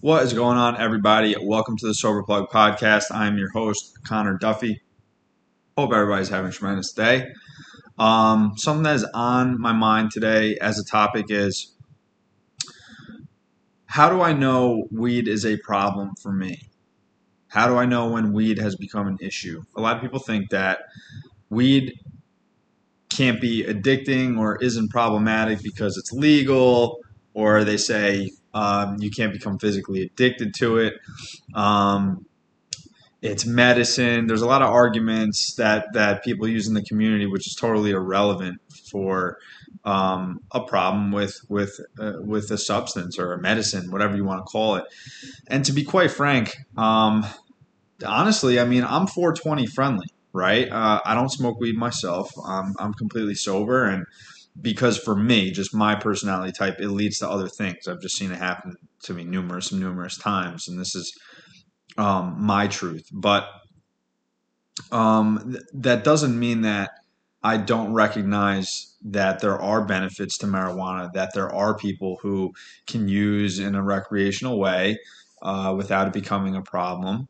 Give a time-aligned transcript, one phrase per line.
[0.00, 1.36] What is going on, everybody?
[1.40, 3.04] Welcome to the Sober Plug Podcast.
[3.12, 4.82] I'm your host, Connor Duffy.
[5.76, 7.28] Hope everybody's having a tremendous day.
[7.98, 11.74] Um, something that is on my mind today as a topic is
[13.86, 16.68] how do I know weed is a problem for me?
[17.48, 19.62] How do I know when weed has become an issue?
[19.76, 20.80] A lot of people think that
[21.50, 21.92] weed
[23.08, 26.98] can't be addicting or isn't problematic because it's legal,
[27.32, 30.94] or they say um, you can't become physically addicted to it.
[31.54, 32.24] Um,
[33.20, 34.26] it's medicine.
[34.26, 37.90] There's a lot of arguments that that people use in the community, which is totally
[37.90, 39.38] irrelevant for
[39.84, 44.38] um, a problem with with uh, with a substance or a medicine, whatever you want
[44.38, 44.84] to call it.
[45.48, 47.26] And to be quite frank, um,
[48.06, 50.70] honestly, I mean, I'm 420 friendly, right?
[50.70, 52.32] Uh, I don't smoke weed myself.
[52.46, 54.06] I'm, I'm completely sober, and
[54.60, 57.88] because for me, just my personality type, it leads to other things.
[57.88, 61.12] I've just seen it happen to me numerous numerous times, and this is
[61.98, 63.08] um, my truth.
[63.12, 63.48] But
[64.92, 66.90] um, th- that doesn't mean that
[67.42, 72.52] I don't recognize that there are benefits to marijuana, that there are people who
[72.86, 74.98] can use in a recreational way
[75.42, 77.28] uh, without it becoming a problem,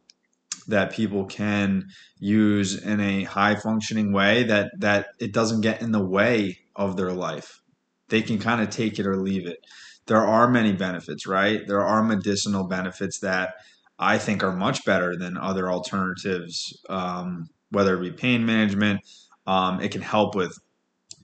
[0.68, 1.84] that people can
[2.18, 6.96] use in a high functioning way, that, that it doesn't get in the way of
[6.96, 7.60] their life.
[8.08, 9.58] They can kind of take it or leave it.
[10.06, 11.66] There are many benefits, right?
[11.66, 13.54] There are medicinal benefits that
[13.98, 19.00] I think are much better than other alternatives, um, whether it be pain management
[19.46, 20.58] um, it can help with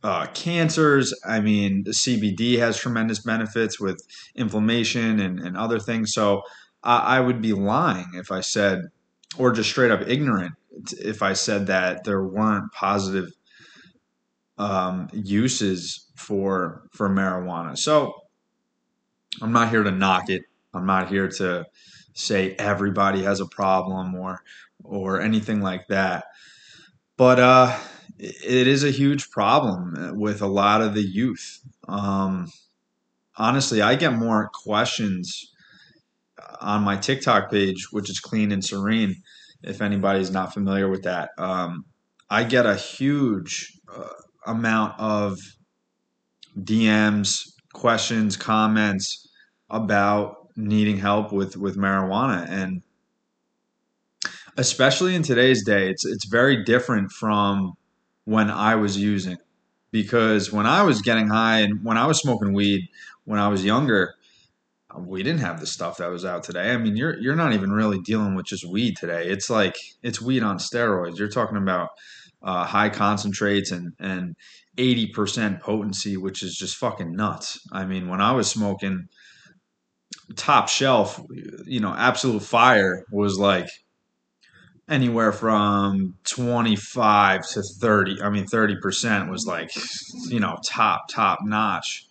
[0.03, 1.15] uh, cancers.
[1.27, 4.01] I mean, the CBD has tremendous benefits with
[4.35, 6.13] inflammation and, and other things.
[6.13, 6.43] So
[6.83, 8.83] I, I would be lying if I said,
[9.39, 10.53] or just straight up ignorant,
[10.93, 13.31] if I said that there weren't positive
[14.59, 17.77] um, uses for for marijuana.
[17.77, 18.15] So
[19.41, 20.43] I'm not here to knock it.
[20.75, 21.67] I'm not here to
[22.15, 24.43] say everybody has a problem or
[24.85, 26.25] or anything like that.
[27.17, 27.79] But uh,
[28.19, 31.61] it is a huge problem with a lot of the youth.
[31.89, 32.51] Um,
[33.37, 35.53] honestly, I get more questions
[36.61, 39.23] on my TikTok page, which is clean and serene.
[39.63, 41.85] If anybody's not familiar with that, um,
[42.31, 44.09] I get a huge uh,
[44.47, 45.39] amount of
[46.59, 49.29] DMs, questions, comments
[49.71, 52.83] about needing help with with marijuana and
[54.59, 57.73] especially in today's day it's it's very different from
[58.27, 59.39] when I was using
[59.91, 62.87] because when I was getting high and when I was smoking weed
[63.25, 64.15] when I was younger,
[64.97, 66.71] we didn't have the stuff that was out today.
[66.71, 69.27] I mean, you're you're not even really dealing with just weed today.
[69.29, 71.19] It's like it's weed on steroids.
[71.19, 71.91] You're talking about
[72.45, 74.35] uh, high concentrates and and
[74.79, 77.59] eighty percent potency, which is just fucking nuts.
[77.73, 79.07] I mean, when I was smoking
[80.37, 81.21] top shelf,
[81.67, 83.69] you know, absolute fire was like
[84.89, 89.71] anywhere from 25 to 30 i mean 30% was like
[90.29, 92.05] you know top top notch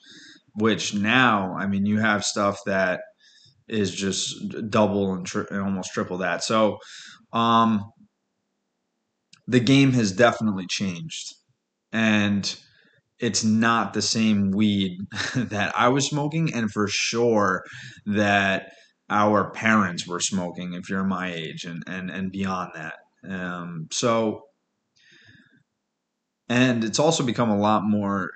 [0.56, 3.02] which now i mean you have stuff that
[3.68, 4.36] is just
[4.70, 6.78] double and, tri- almost triple that so
[7.34, 7.92] um
[9.52, 11.36] the game has definitely changed.
[11.92, 12.56] And
[13.20, 14.98] it's not the same weed
[15.36, 17.64] that i was smoking and for sure
[18.08, 18.72] that
[19.12, 22.96] our parents were smoking if you're my age and and and beyond that.
[23.30, 24.44] Um, so
[26.50, 28.32] and it's also become a lot more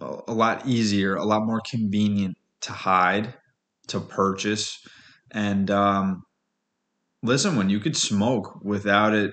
[0.00, 3.34] a lot easier a lot more convenient to hide
[3.88, 4.84] to purchase.
[5.30, 6.24] And um,
[7.22, 9.32] listen when you could smoke without it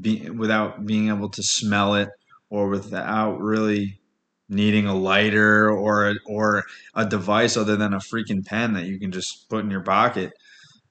[0.00, 2.08] be, without being able to smell it
[2.50, 4.00] or without really
[4.48, 8.98] needing a lighter or a, or a device other than a freaking pen that you
[8.98, 10.32] can just put in your pocket,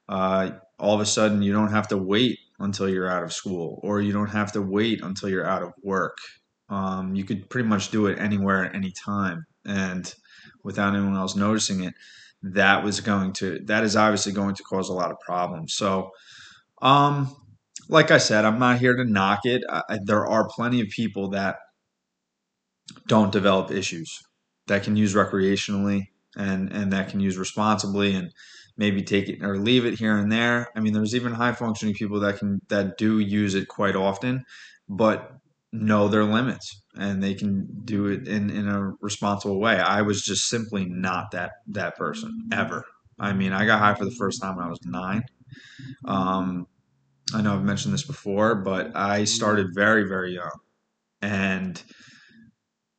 [0.10, 3.80] uh, all of a sudden you don't have to wait until you're out of school
[3.84, 6.18] or you don't have to wait until you're out of work.
[6.70, 10.14] Um, you could pretty much do it anywhere at any time and
[10.64, 11.94] without anyone else noticing it.
[12.44, 15.74] That was going to that is obviously going to cause a lot of problems.
[15.74, 16.12] So,
[16.82, 17.36] um,
[17.90, 19.62] like I said, I'm not here to knock it.
[19.70, 21.58] I, there are plenty of people that
[23.08, 24.20] don't develop issues
[24.68, 28.32] that can use recreationally and and that can use responsibly and
[28.78, 30.68] maybe take it or leave it here and there.
[30.76, 34.46] I mean, there's even high functioning people that can that do use it quite often,
[34.88, 35.32] but
[35.74, 39.80] know their limits and they can do it in in a responsible way.
[39.80, 42.84] I was just simply not that that person ever.
[43.20, 45.24] I mean, I got high for the first time when I was nine.
[46.06, 46.68] Um,
[47.34, 50.60] I know I've mentioned this before, but I started very very young,
[51.22, 51.82] and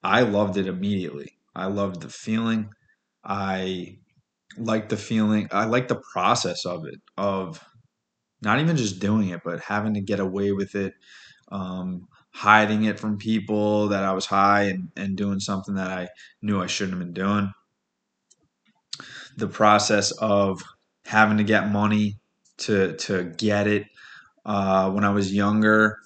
[0.03, 1.39] I loved it immediately.
[1.55, 2.71] I loved the feeling.
[3.25, 3.99] I
[4.57, 5.49] like the feeling.
[5.53, 7.63] I like the process of it, of
[8.43, 10.95] not even just doing it, but having to get away with it,
[11.51, 16.09] um, hiding it from people that I was high and, and doing something that I
[16.43, 17.53] knew I shouldn't have been doing.
[19.37, 20.63] The process of
[21.05, 22.19] having to get money
[22.59, 23.87] to to get it
[24.45, 25.99] uh, when I was younger,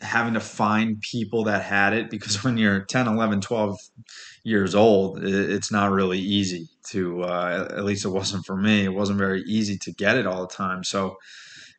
[0.00, 3.78] having to find people that had it because when you're 10, 11, 12
[4.44, 8.84] years old, it's not really easy to, uh, at least it wasn't for me.
[8.84, 10.84] It wasn't very easy to get it all the time.
[10.84, 11.16] So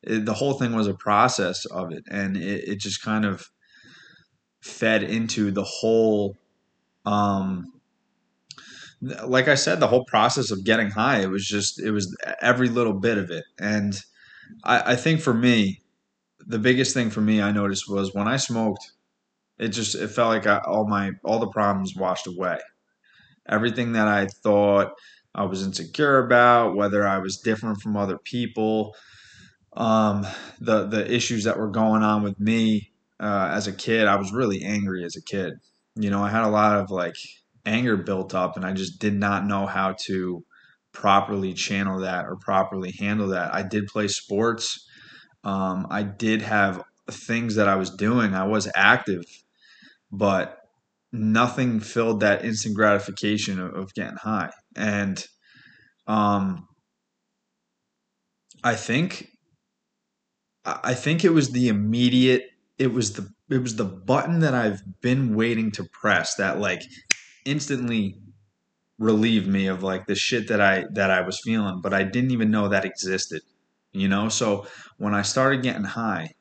[0.03, 2.03] it, the whole thing was a process of it.
[2.09, 3.49] And it, it just kind of
[4.61, 6.35] fed into the whole,
[7.05, 7.71] um,
[8.99, 12.67] like I said, the whole process of getting high, it was just, it was every
[12.67, 13.45] little bit of it.
[13.59, 14.01] And
[14.63, 15.81] I, I think for me,
[16.45, 18.91] the biggest thing for me I noticed was when I smoked,
[19.59, 22.59] it just it felt like I, all my all the problems washed away.
[23.47, 24.91] Everything that I thought
[25.35, 28.95] I was insecure about, whether I was different from other people,
[29.75, 30.25] um,
[30.59, 34.33] the the issues that were going on with me uh, as a kid, I was
[34.33, 35.53] really angry as a kid.
[35.95, 37.15] You know, I had a lot of like
[37.65, 40.43] anger built up, and I just did not know how to
[40.97, 43.53] properly channel that or properly handle that.
[43.53, 44.79] I did play sports
[45.43, 48.33] um, I did have things that I was doing.
[48.33, 49.23] I was active,
[50.11, 50.57] but
[51.13, 54.51] nothing filled that instant gratification of, of getting high.
[54.75, 55.23] And
[56.07, 56.67] um,
[58.63, 59.29] I think
[60.65, 62.43] I think it was the immediate.
[62.77, 66.81] It was the it was the button that I've been waiting to press that like
[67.45, 68.19] instantly
[68.99, 72.31] relieved me of like the shit that I that I was feeling, but I didn't
[72.31, 73.41] even know that existed
[73.97, 74.29] you know?
[74.29, 74.67] So
[74.97, 76.35] when I started getting high,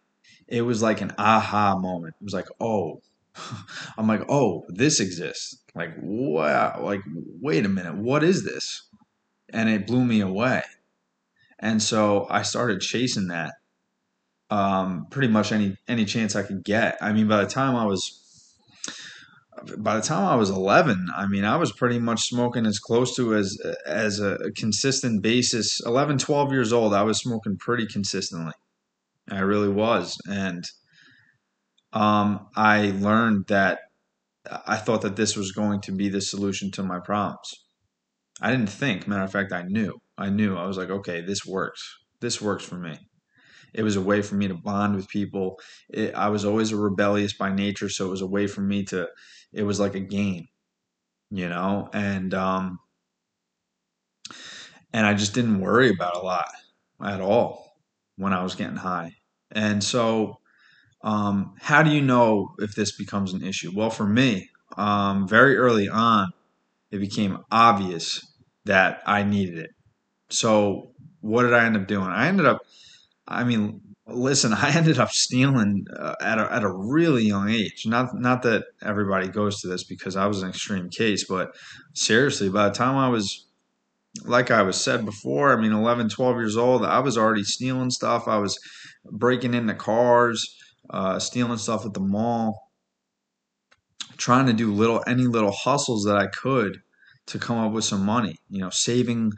[0.46, 2.14] it was like an aha moment.
[2.20, 3.00] It was like, oh,
[3.98, 5.62] I'm like, oh, this exists.
[5.74, 7.00] Like, wow, like,
[7.40, 8.88] wait a minute, what is this?
[9.50, 10.62] And it blew me away.
[11.58, 13.54] And so I started chasing that
[14.50, 16.98] um, pretty much any any chance I could get.
[17.00, 18.25] I mean, by the time I was
[19.78, 23.14] by the time I was 11, I mean, I was pretty much smoking as close
[23.16, 25.80] to as as a consistent basis.
[25.84, 28.52] 11, 12 years old, I was smoking pretty consistently.
[29.30, 30.64] I really was, and
[31.92, 33.80] um, I learned that
[34.66, 37.52] I thought that this was going to be the solution to my problems.
[38.40, 39.08] I didn't think.
[39.08, 39.98] Matter of fact, I knew.
[40.18, 40.56] I knew.
[40.56, 41.82] I was like, okay, this works.
[42.20, 42.98] This works for me.
[43.76, 45.58] It was a way for me to bond with people.
[45.90, 48.84] It, I was always a rebellious by nature, so it was a way for me
[48.87, 49.08] to
[49.52, 50.49] it was like a game,
[51.31, 52.78] you know, and um,
[54.93, 56.49] and I just didn't worry about a lot
[57.05, 57.76] at all
[58.17, 59.17] when I was getting high.
[59.50, 60.38] And so,
[61.05, 63.73] um, how do you know if this becomes an issue?
[63.75, 66.32] Well, for me, um, very early on,
[66.90, 68.20] it became obvious
[68.67, 69.70] that I needed it.
[70.31, 72.08] So, what did I end up doing?
[72.08, 72.61] I ended up,
[73.28, 77.84] I mean, Listen, I ended up stealing uh, at a, at a really young age.
[77.87, 81.55] Not not that everybody goes to this because I was an extreme case, but
[81.94, 83.46] seriously, by the time I was
[84.25, 87.90] like I was said before, I mean 11, 12 years old, I was already stealing
[87.90, 88.26] stuff.
[88.26, 88.58] I was
[89.05, 90.56] breaking into cars,
[90.90, 92.70] uh, stealing stuff at the mall,
[94.17, 96.78] trying to do little any little hustles that I could
[97.26, 98.37] to come up with some money.
[98.49, 99.32] You know, saving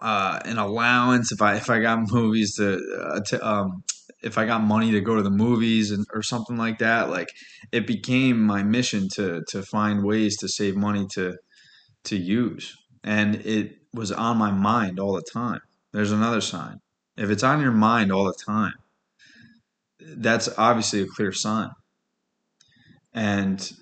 [0.00, 3.84] uh, an allowance if I if I got movies to, uh, to um,
[4.22, 7.10] if I got money to go to the movies and, or something like that.
[7.10, 7.28] Like
[7.72, 11.36] it became my mission to to find ways to save money to
[12.04, 15.60] to use, and it was on my mind all the time.
[15.92, 16.78] There's another sign.
[17.16, 18.74] If it's on your mind all the time,
[20.00, 21.70] that's obviously a clear sign.
[23.14, 23.72] And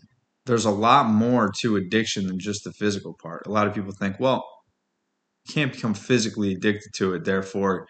[0.47, 3.47] there's a lot more to addiction than just the physical part.
[3.47, 4.45] A lot of people think, well,
[5.48, 7.24] can't become physically addicted to it.
[7.24, 7.86] Therefore,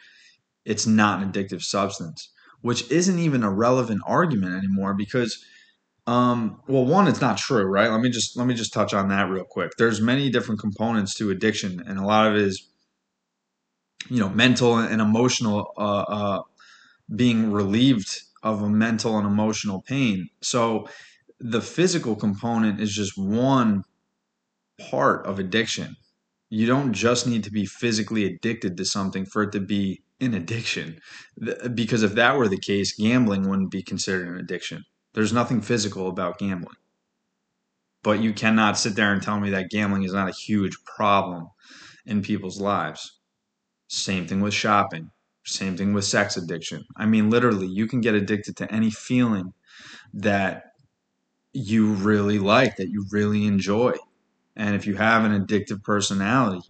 [0.64, 2.30] it's not an addictive substance,
[2.62, 5.44] which isn't even a relevant argument anymore because
[6.06, 7.90] um, well, one, it's not true, right?
[7.90, 9.72] Let me just let me just touch on that real quick.
[9.78, 12.68] There's many different components to addiction, and a lot of it is,
[14.10, 16.42] you know, mental and emotional, uh, uh,
[17.14, 20.28] being relieved of a mental and emotional pain.
[20.42, 20.88] So,
[21.40, 23.84] the physical component is just one
[24.90, 25.96] part of addiction
[26.54, 30.34] you don't just need to be physically addicted to something for it to be an
[30.34, 31.00] addiction.
[31.74, 34.84] Because if that were the case, gambling wouldn't be considered an addiction.
[35.14, 36.76] There's nothing physical about gambling.
[38.04, 41.48] But you cannot sit there and tell me that gambling is not a huge problem
[42.06, 43.18] in people's lives.
[43.88, 45.10] Same thing with shopping.
[45.44, 46.84] Same thing with sex addiction.
[46.96, 49.52] I mean, literally, you can get addicted to any feeling
[50.12, 50.66] that
[51.52, 53.94] you really like, that you really enjoy.
[54.56, 56.60] And if you have an addictive personality,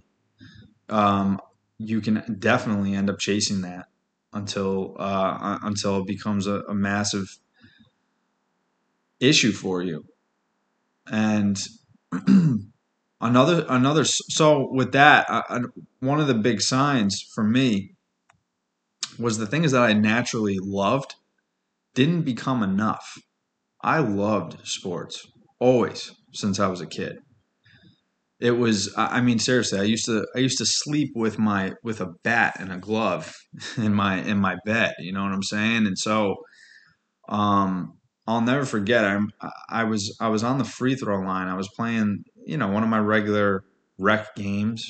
[0.88, 1.40] um,
[1.78, 3.86] you can definitely end up chasing that
[4.32, 7.38] until uh, until it becomes a, a massive
[9.20, 10.04] issue for you.
[11.06, 11.58] And
[13.20, 15.60] another another so with that, I,
[16.00, 17.94] one of the big signs for me
[19.18, 21.14] was the things that I naturally loved
[21.94, 23.18] didn't become enough.
[23.82, 25.26] I loved sports
[25.58, 27.18] always since I was a kid.
[28.44, 32.00] It was I mean seriously, I used to I used to sleep with my with
[32.00, 33.34] a bat and a glove
[33.76, 35.86] in my in my bed, you know what I'm saying?
[35.86, 36.36] And so
[37.28, 37.94] um
[38.26, 39.30] I'll never forget I'm.
[39.70, 41.48] I was I was on the free throw line.
[41.48, 43.64] I was playing, you know, one of my regular
[43.98, 44.84] rec games.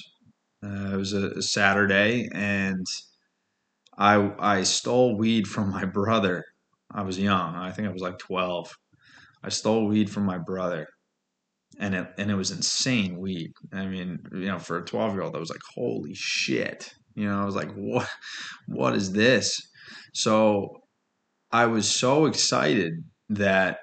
[0.64, 2.86] Uh, it was a, a Saturday and
[3.98, 6.44] I I stole weed from my brother.
[6.92, 7.56] I was young.
[7.56, 8.72] I think I was like 12.
[9.42, 10.86] I stole weed from my brother.
[11.78, 13.52] And it and it was insane weed.
[13.72, 17.44] I mean, you know, for a 12-year-old, I was like, "Holy shit." You know, I
[17.44, 18.08] was like, "What
[18.66, 19.60] what is this?"
[20.12, 20.82] So
[21.50, 23.78] I was so excited that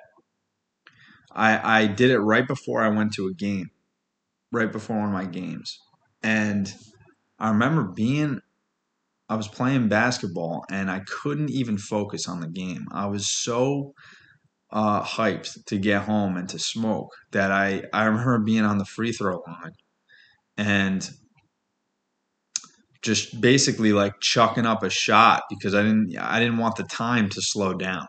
[1.31, 3.69] I I did it right before I went to a game.
[4.51, 5.77] Right before one of my games.
[6.23, 6.73] And
[7.39, 8.41] I remember being
[9.29, 12.85] I was playing basketball and I couldn't even focus on the game.
[12.91, 13.93] I was so
[14.71, 18.85] uh, hyped to get home and to smoke that I, I remember being on the
[18.85, 19.73] free throw line
[20.57, 21.09] and
[23.01, 27.29] just basically like chucking up a shot because I didn't I didn't want the time
[27.29, 28.05] to slow down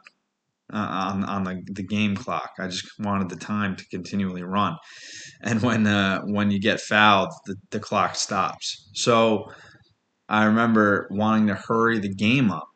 [0.73, 0.77] uh,
[1.13, 2.51] on on the, the game clock.
[2.59, 4.77] I just wanted the time to continually run.
[5.43, 8.91] And when uh, when you get fouled, the, the clock stops.
[8.95, 9.51] So
[10.29, 12.69] I remember wanting to hurry the game up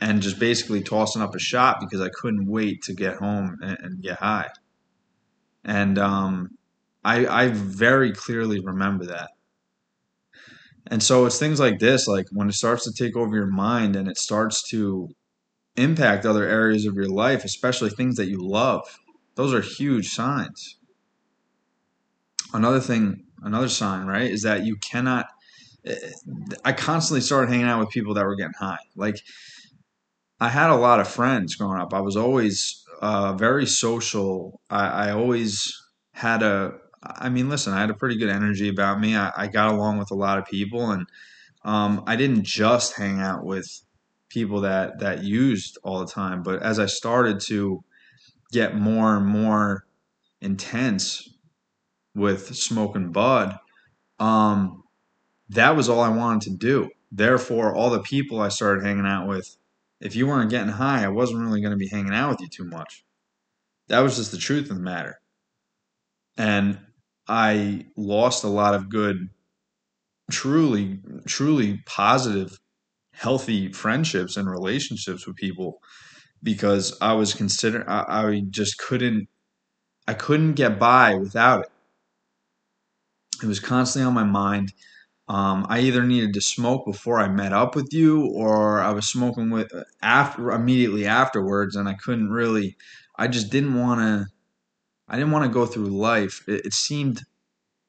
[0.00, 3.78] and just basically tossing up a shot because I couldn't wait to get home and,
[3.80, 4.50] and get high.
[5.64, 6.50] And um,
[7.04, 9.30] I, I very clearly remember that.
[10.88, 13.96] And so it's things like this, like when it starts to take over your mind
[13.96, 15.08] and it starts to
[15.76, 18.82] impact other areas of your life, especially things that you love.
[19.36, 20.76] Those are huge signs.
[22.52, 25.26] Another thing, another sign, right, is that you cannot
[26.64, 28.78] I constantly started hanging out with people that were getting high.
[28.96, 29.16] Like
[30.40, 31.94] I had a lot of friends growing up.
[31.94, 34.60] I was always uh, very social.
[34.70, 35.72] I, I, always
[36.12, 36.72] had a.
[37.02, 39.16] I mean, listen, I had a pretty good energy about me.
[39.16, 41.06] I, I got along with a lot of people, and
[41.64, 43.66] um, I didn't just hang out with
[44.28, 46.42] people that that used all the time.
[46.42, 47.84] But as I started to
[48.52, 49.86] get more and more
[50.40, 51.28] intense
[52.14, 53.56] with smoking bud,
[54.18, 54.82] um,
[55.50, 56.90] that was all I wanted to do.
[57.12, 59.56] Therefore, all the people I started hanging out with,
[60.00, 62.48] if you weren't getting high, I wasn't really going to be hanging out with you
[62.48, 63.04] too much.
[63.88, 65.20] That was just the truth of the matter.
[66.36, 66.78] And
[67.28, 69.28] I lost a lot of good,
[70.30, 72.58] truly, truly positive,
[73.12, 75.80] healthy friendships and relationships with people
[76.42, 79.28] because I was considered, I, I just couldn't,
[80.06, 81.70] I couldn't get by without it.
[83.42, 84.72] It was constantly on my mind
[85.26, 89.08] um, I either needed to smoke before I met up with you, or I was
[89.08, 92.76] smoking with after immediately afterwards, and I couldn't really.
[93.16, 94.26] I just didn't want to.
[95.08, 96.44] I didn't want to go through life.
[96.46, 97.22] It, it seemed,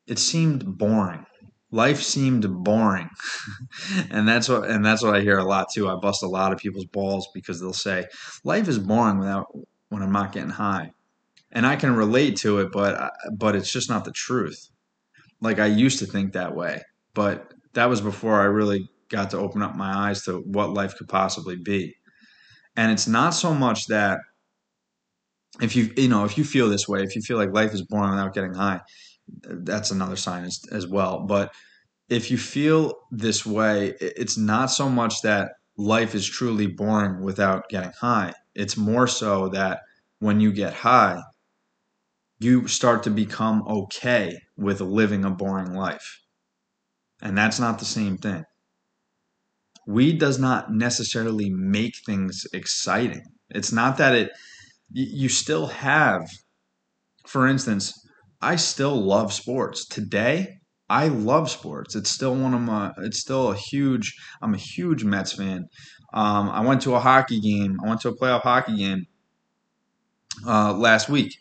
[0.08, 1.26] it seemed boring.
[1.72, 3.10] Life seemed boring,
[4.10, 5.90] and that's what and that's what I hear a lot too.
[5.90, 8.06] I bust a lot of people's balls because they'll say
[8.46, 9.48] life is boring without
[9.90, 10.92] when I'm not getting high,
[11.52, 14.70] and I can relate to it, but but it's just not the truth.
[15.42, 16.82] Like I used to think that way
[17.16, 20.96] but that was before I really got to open up my eyes to what life
[20.98, 21.96] could possibly be.
[22.78, 24.20] And it's not so much that
[25.62, 27.82] if you you know if you feel this way, if you feel like life is
[27.84, 28.82] boring without getting high,
[29.44, 31.22] that's another sign as, as well.
[31.22, 31.54] But
[32.10, 37.70] if you feel this way, it's not so much that life is truly boring without
[37.70, 38.34] getting high.
[38.56, 39.82] It's more so that
[40.20, 41.22] when you get high,
[42.40, 46.22] you start to become okay with living a boring life.
[47.22, 48.44] And that's not the same thing.
[49.88, 53.24] Weed does not necessarily make things exciting.
[53.50, 54.32] It's not that it,
[54.92, 56.28] you still have,
[57.28, 57.94] for instance,
[58.42, 59.88] I still love sports.
[59.88, 60.58] Today,
[60.90, 61.96] I love sports.
[61.96, 65.68] It's still one of my, it's still a huge, I'm a huge Mets fan.
[66.14, 69.06] Um, I went to a hockey game, I went to a playoff hockey game
[70.48, 71.36] uh, last week,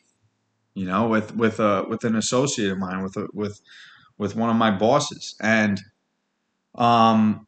[0.74, 3.60] you know, with, with, a, with an associate of mine, with, a, with,
[4.18, 5.80] with one of my bosses, and
[6.74, 7.46] um,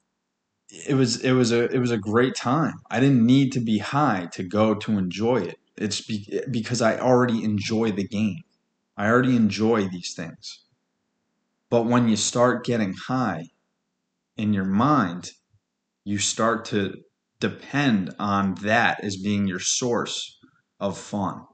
[0.70, 2.80] it was it was a it was a great time.
[2.90, 5.58] I didn't need to be high to go to enjoy it.
[5.76, 8.42] It's be, because I already enjoy the game.
[8.96, 10.64] I already enjoy these things.
[11.68, 13.50] But when you start getting high,
[14.36, 15.32] in your mind,
[16.04, 16.94] you start to
[17.40, 20.38] depend on that as being your source
[20.78, 21.44] of fun.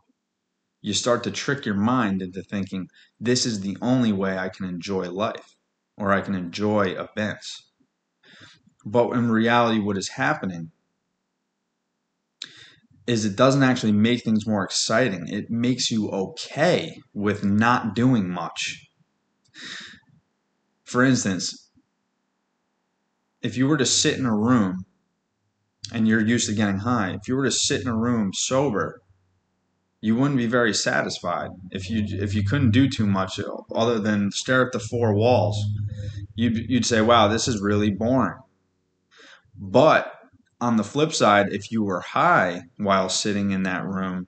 [0.82, 2.88] You start to trick your mind into thinking
[3.20, 5.56] this is the only way I can enjoy life
[5.96, 7.70] or I can enjoy events.
[8.84, 10.72] But in reality, what is happening
[13.06, 15.28] is it doesn't actually make things more exciting.
[15.28, 18.88] It makes you okay with not doing much.
[20.84, 21.70] For instance,
[23.40, 24.84] if you were to sit in a room
[25.92, 29.01] and you're used to getting high, if you were to sit in a room sober,
[30.02, 31.50] you wouldn't be very satisfied.
[31.70, 33.40] If you if you couldn't do too much
[33.74, 35.64] other than stare at the four walls,
[36.34, 38.40] you'd you'd say, "Wow, this is really boring."
[39.56, 40.12] But
[40.60, 44.26] on the flip side, if you were high while sitting in that room,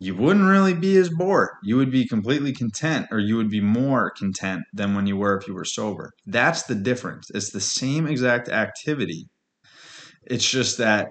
[0.00, 1.50] you wouldn't really be as bored.
[1.62, 5.36] You would be completely content, or you would be more content than when you were
[5.36, 6.10] if you were sober.
[6.26, 7.30] That's the difference.
[7.30, 9.28] It's the same exact activity.
[10.24, 11.10] It's just that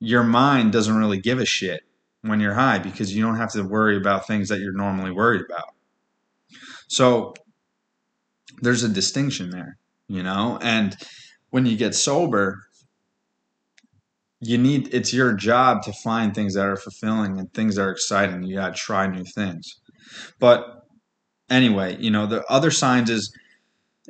[0.00, 1.80] your mind doesn't really give a shit
[2.22, 5.42] when you're high because you don't have to worry about things that you're normally worried
[5.48, 5.74] about.
[6.88, 7.34] So
[8.60, 9.76] there's a distinction there,
[10.08, 10.58] you know?
[10.62, 10.96] And
[11.50, 12.62] when you get sober,
[14.40, 17.90] you need it's your job to find things that are fulfilling and things that are
[17.90, 18.42] exciting.
[18.42, 19.80] You got to try new things.
[20.38, 20.84] But
[21.50, 23.36] anyway, you know, the other signs is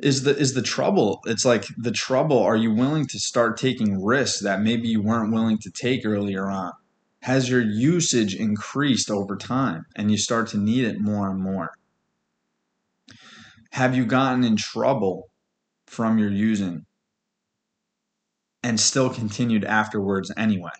[0.01, 1.19] is the is the trouble.
[1.25, 5.33] It's like the trouble are you willing to start taking risks that maybe you weren't
[5.33, 6.73] willing to take earlier on?
[7.21, 11.71] Has your usage increased over time and you start to need it more and more?
[13.71, 15.29] Have you gotten in trouble
[15.87, 16.85] from your using?
[18.63, 20.71] and still continued afterwards anyway.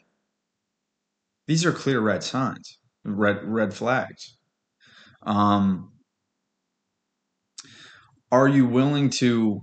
[1.48, 4.38] These are clear red signs, red red flags.
[5.24, 5.92] Um,
[8.32, 9.62] are you willing to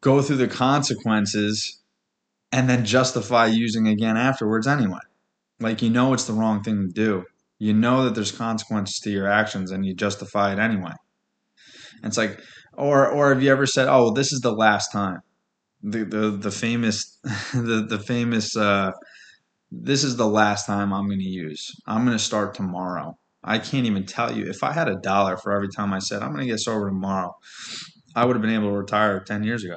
[0.00, 1.80] go through the consequences
[2.52, 5.00] and then justify using again afterwards anyway?
[5.60, 7.24] Like you know it's the wrong thing to do.
[7.58, 10.92] You know that there's consequences to your actions and you justify it anyway.
[12.02, 12.40] And it's like
[12.74, 15.22] or or have you ever said, "Oh, this is the last time."
[15.82, 17.18] the the, the famous
[17.54, 18.92] the the famous uh,
[19.70, 21.74] this is the last time I'm going to use.
[21.86, 23.18] I'm going to start tomorrow.
[23.42, 26.22] I can't even tell you if I had a dollar for every time I said
[26.22, 27.36] I'm going to get sober tomorrow.
[28.14, 29.76] I would have been able to retire 10 years ago.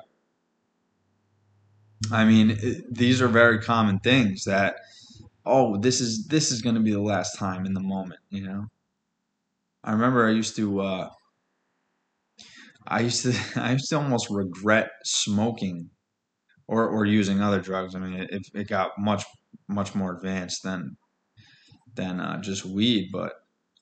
[2.11, 4.75] I mean, it, these are very common things that
[5.45, 8.43] oh, this is this is going to be the last time in the moment, you
[8.43, 8.65] know.
[9.83, 11.09] I remember I used to uh,
[12.87, 15.89] I used to I used to almost regret smoking
[16.67, 17.95] or or using other drugs.
[17.95, 19.23] I mean, it, it got much
[19.67, 20.97] much more advanced than
[21.95, 23.09] than uh, just weed.
[23.11, 23.33] But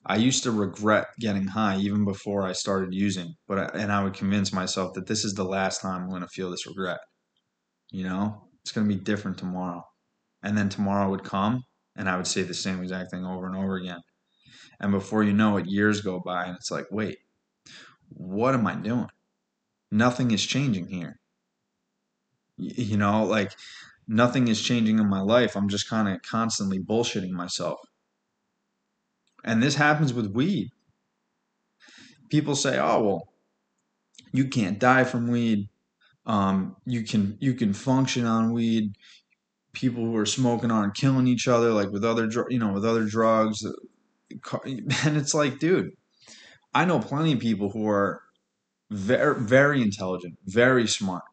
[0.06, 3.34] I used to regret getting high even before I started using.
[3.46, 6.22] But I, and I would convince myself that this is the last time I'm going
[6.22, 6.98] to feel this regret.
[7.90, 9.84] You know, it's going to be different tomorrow.
[10.42, 11.64] And then tomorrow would come,
[11.96, 14.00] and I would say the same exact thing over and over again.
[14.80, 17.18] And before you know it, years go by, and it's like, wait,
[18.10, 19.08] what am I doing?
[19.90, 21.18] Nothing is changing here
[22.58, 23.52] you know like
[24.06, 27.78] nothing is changing in my life i'm just kind of constantly bullshitting myself
[29.44, 30.68] and this happens with weed
[32.28, 33.28] people say oh well
[34.32, 35.68] you can't die from weed
[36.28, 38.92] um, you can you can function on weed.
[39.74, 43.06] People who are smoking aren't killing each other like with other you know with other
[43.06, 43.64] drugs.
[44.64, 45.90] And it's like dude
[46.74, 48.22] i know plenty of people who are
[48.90, 51.24] very very intelligent very smart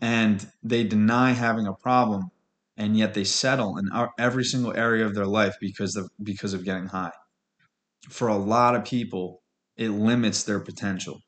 [0.00, 2.30] and they deny having a problem
[2.76, 6.64] and yet they settle in every single area of their life because of because of
[6.64, 7.12] getting high.
[8.08, 9.42] For a lot of people
[9.76, 11.20] it limits their potential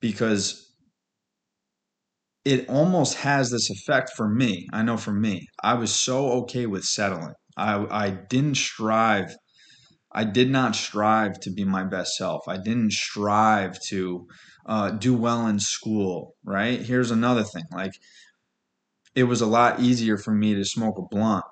[0.00, 0.67] because
[2.44, 6.66] it almost has this effect for me i know for me i was so okay
[6.66, 9.34] with settling i i didn't strive
[10.12, 12.48] I did not strive to be my best self.
[12.48, 14.26] I didn't strive to
[14.66, 16.80] uh, do well in school, right?
[16.80, 17.92] Here's another thing like,
[19.14, 21.44] it was a lot easier for me to smoke a blunt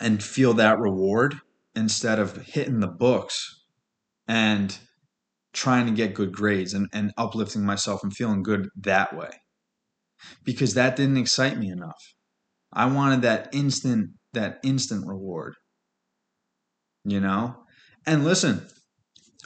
[0.00, 1.36] and feel that reward
[1.74, 3.62] instead of hitting the books
[4.26, 4.78] and
[5.52, 9.30] trying to get good grades and, and uplifting myself and feeling good that way
[10.44, 12.14] because that didn't excite me enough.
[12.72, 15.54] I wanted that instant that instant reward
[17.04, 17.56] you know?
[18.06, 18.66] And listen,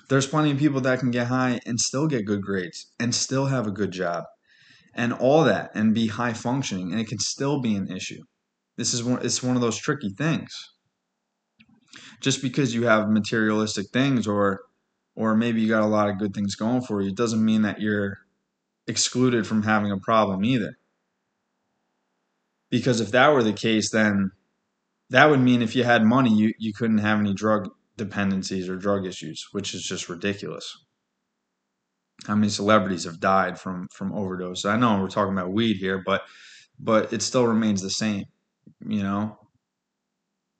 [0.08, 3.46] there's plenty of people that can get high and still get good grades and still
[3.46, 4.24] have a good job
[4.94, 8.22] and all that and be high functioning and it can still be an issue.
[8.76, 10.52] This is one it's one of those tricky things.
[12.20, 14.60] Just because you have materialistic things or
[15.14, 17.62] or maybe you got a lot of good things going for you, it doesn't mean
[17.62, 18.18] that you're
[18.86, 20.76] excluded from having a problem either.
[22.70, 24.32] Because if that were the case, then
[25.10, 28.76] that would mean if you had money, you, you couldn't have any drug dependencies or
[28.76, 30.76] drug issues, which is just ridiculous.
[32.26, 34.64] How many celebrities have died from from overdose?
[34.64, 36.22] I know we're talking about weed here, but
[36.78, 38.24] but it still remains the same.
[38.86, 39.38] You know,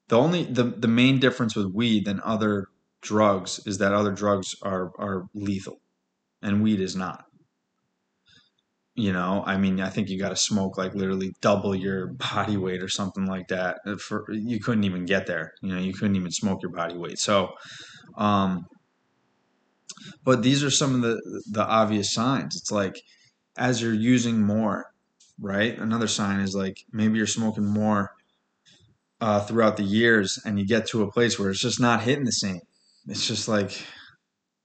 [0.09, 2.69] the only the the main difference with weed than other
[3.01, 5.81] drugs is that other drugs are are lethal,
[6.43, 7.26] and weed is not.
[8.99, 12.57] You know, I mean, I think you got to smoke like literally double your body
[12.57, 13.79] weight or something like that.
[13.87, 15.53] Uh, for you couldn't even get there.
[15.61, 17.19] You know, you couldn't even smoke your body weight.
[17.19, 17.51] So,
[18.17, 18.65] um,
[20.25, 22.57] but these are some of the the obvious signs.
[22.57, 22.97] It's like
[23.59, 24.87] as you're using more,
[25.39, 25.79] right?
[25.79, 28.13] Another sign is like maybe you're smoking more
[29.21, 32.25] uh, throughout the years, and you get to a place where it's just not hitting
[32.25, 32.61] the same.
[33.07, 33.87] It's just like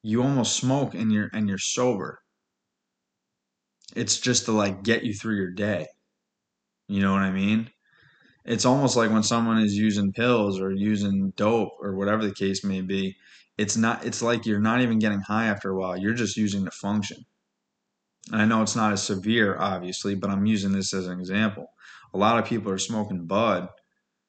[0.04, 2.20] you almost smoke and you're and you're sober
[3.96, 5.88] it's just to like get you through your day.
[6.88, 7.72] You know what I mean?
[8.46, 12.64] It's almost like when someone is using pills or using dope or whatever the case
[12.64, 13.18] may be,
[13.58, 15.98] it's not it's like you're not even getting high after a while.
[15.98, 17.26] You're just using to function.
[18.32, 21.68] And I know it's not as severe obviously, but I'm using this as an example.
[22.14, 23.70] A lot of people are smoking bud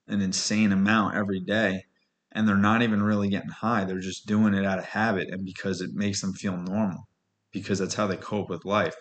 [0.09, 1.85] an insane amount every day
[2.33, 3.85] and they're not even really getting high.
[3.85, 7.09] They're just doing it out of habit and because it makes them feel normal
[7.53, 8.96] because that's how they cope with life.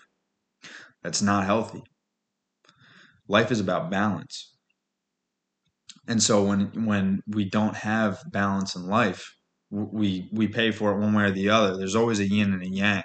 [1.04, 1.84] That's not healthy.
[3.28, 4.56] Life is about balance.
[6.08, 9.36] And so when when we don't have balance in life,
[9.72, 11.76] we we pay for it one way or the other.
[11.78, 13.04] There's always a yin and a yang.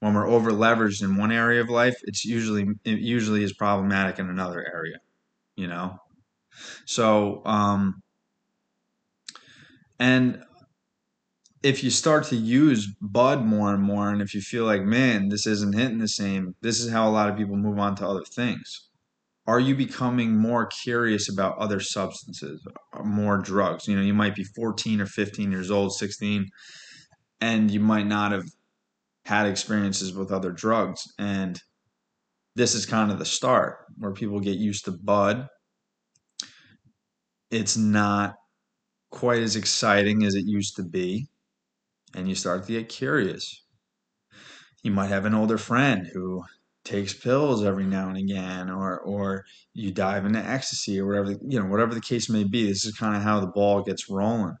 [0.00, 4.18] When we're over leveraged in one area of life, it's usually it usually is problematic
[4.18, 4.96] in another area,
[5.56, 5.98] you know.
[6.86, 8.02] So um
[9.98, 10.44] and
[11.62, 15.28] if you start to use bud more and more and if you feel like man
[15.28, 18.06] this isn't hitting the same this is how a lot of people move on to
[18.06, 18.88] other things.
[19.46, 23.88] Are you becoming more curious about other substances uh, more drugs?
[23.88, 26.46] You know you might be 14 or 15 years old 16
[27.40, 28.44] and you might not have
[29.24, 31.02] had experiences with other drugs.
[31.18, 31.60] And
[32.54, 35.48] this is kind of the start where people get used to bud.
[37.50, 38.34] It's not
[39.10, 41.28] quite as exciting as it used to be
[42.14, 43.62] and you start to get curious.
[44.82, 46.44] You might have an older friend who
[46.84, 51.60] takes pills every now and again, or or you dive into ecstasy or whatever you
[51.60, 52.66] know, whatever the case may be.
[52.66, 54.56] This is kind of how the ball gets rolling.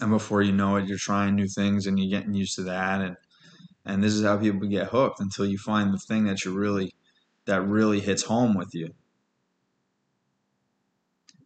[0.00, 3.00] And before you know it, you're trying new things and you're getting used to that,
[3.00, 3.16] and
[3.84, 6.94] and this is how people get hooked until you find the thing that you really
[7.44, 8.94] that really hits home with you.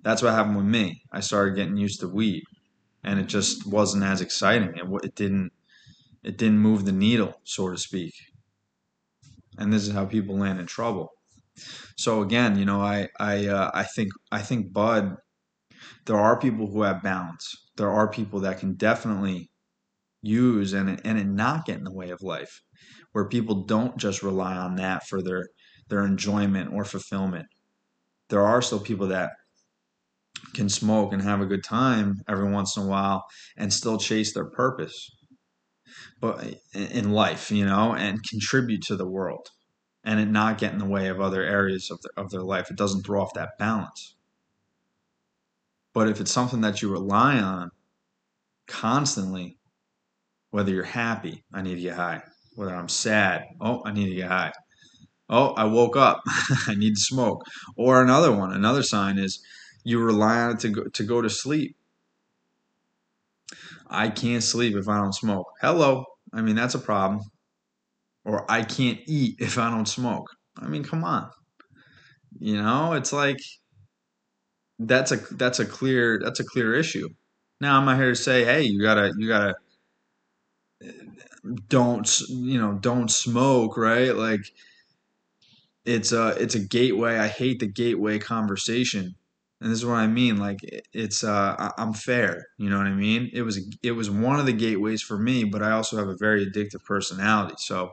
[0.02, 1.02] That's what happened with me.
[1.12, 2.44] I started getting used to weed
[3.04, 4.70] and it just wasn't as exciting.
[4.76, 5.52] It, it didn't
[6.24, 8.14] it didn't move the needle, so to speak.
[9.58, 11.10] And this is how people land in trouble.
[11.96, 15.16] So again, you know, I I uh, I think I think Bud.
[16.06, 17.54] There are people who have balance.
[17.76, 19.50] There are people that can definitely
[20.22, 22.62] use and and it not get in the way of life,
[23.12, 25.48] where people don't just rely on that for their
[25.88, 27.46] their enjoyment or fulfillment.
[28.30, 29.32] There are still people that
[30.54, 33.24] can smoke and have a good time every once in a while
[33.56, 35.10] and still chase their purpose
[36.20, 39.48] but in life you know and contribute to the world
[40.04, 42.70] and it not get in the way of other areas of, the, of their life.
[42.70, 44.16] It doesn't throw off that balance.
[45.92, 47.70] But if it's something that you rely on
[48.66, 49.58] constantly
[50.50, 52.22] whether you're happy i need to get high
[52.54, 54.52] whether i'm sad oh i need to get high
[55.30, 56.20] oh i woke up
[56.66, 57.42] i need to smoke
[57.78, 59.42] or another one another sign is
[59.84, 61.76] you rely on it to go, to go to sleep.
[63.86, 65.50] I can't sleep if I don't smoke.
[65.60, 66.04] Hello.
[66.32, 67.22] I mean, that's a problem.
[68.24, 70.28] Or I can't eat if I don't smoke.
[70.58, 71.30] I mean, come on.
[72.38, 73.40] You know, it's like
[74.78, 77.08] that's a that's a clear that's a clear issue.
[77.60, 79.54] Now I'm not here to say, hey, you gotta you gotta
[81.68, 84.14] don't you know don't smoke, right?
[84.14, 84.52] Like
[85.84, 87.16] it's a it's a gateway.
[87.16, 89.14] I hate the gateway conversation
[89.60, 90.36] and this is what I mean.
[90.36, 90.60] Like
[90.92, 92.46] it's uh, I'm fair.
[92.58, 93.30] You know what I mean?
[93.32, 96.16] It was it was one of the gateways for me, but I also have a
[96.16, 97.90] very addictive personality, so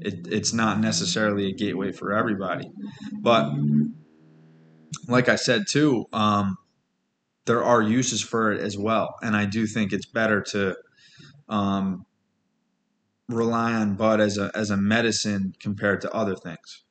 [0.00, 2.70] it, it's not necessarily a gateway for everybody.
[3.20, 3.52] But
[5.08, 6.56] like I said too, um,
[7.46, 10.76] there are uses for it as well, and I do think it's better to
[11.48, 12.06] um,
[13.28, 16.84] rely on bud as a as a medicine compared to other things.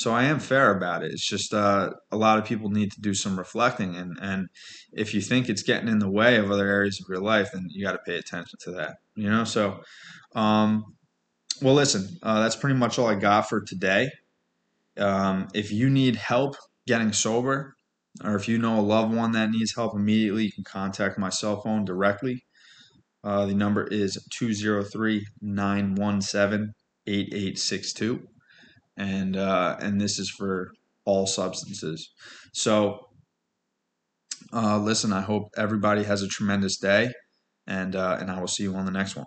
[0.00, 1.12] So I am fair about it.
[1.12, 4.48] It's just uh, a lot of people need to do some reflecting, and and
[4.94, 7.66] if you think it's getting in the way of other areas of your life, then
[7.68, 8.96] you got to pay attention to that.
[9.14, 9.44] You know.
[9.44, 9.82] So,
[10.34, 10.96] um,
[11.60, 14.10] well, listen, uh, that's pretty much all I got for today.
[14.96, 17.76] Um, if you need help getting sober,
[18.24, 21.28] or if you know a loved one that needs help immediately, you can contact my
[21.28, 22.46] cell phone directly.
[23.22, 26.72] Uh, the number is 203 917
[27.06, 28.29] 8862.
[29.00, 30.72] And, uh, and this is for
[31.06, 32.12] all substances.
[32.52, 33.06] So,
[34.52, 37.12] uh, listen, I hope everybody has a tremendous day,
[37.66, 39.26] and, uh, and I will see you on the next one.